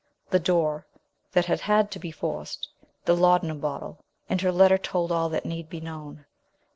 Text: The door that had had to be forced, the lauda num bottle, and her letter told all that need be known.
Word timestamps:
The 0.31 0.39
door 0.39 0.87
that 1.33 1.45
had 1.45 1.59
had 1.59 1.91
to 1.91 1.99
be 1.99 2.09
forced, 2.09 2.69
the 3.05 3.15
lauda 3.15 3.45
num 3.45 3.59
bottle, 3.59 4.03
and 4.27 4.41
her 4.41 4.51
letter 4.51 4.79
told 4.79 5.11
all 5.11 5.29
that 5.29 5.45
need 5.45 5.69
be 5.69 5.79
known. 5.79 6.25